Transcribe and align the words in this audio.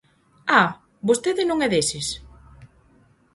¡Ah!, 0.61 0.69
¿vostede 1.07 1.43
non 1.45 1.57
é 1.65 1.67
deses? 1.75 2.07